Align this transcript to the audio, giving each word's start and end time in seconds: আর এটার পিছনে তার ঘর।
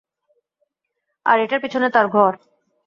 আর 1.25 1.37
এটার 1.39 1.59
পিছনে 1.59 1.87
তার 1.89 2.07
ঘর। 2.07 2.33